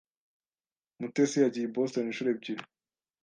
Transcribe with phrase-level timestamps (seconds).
[0.99, 2.63] Mutesi yagiye i Boston inshuro ebyiri.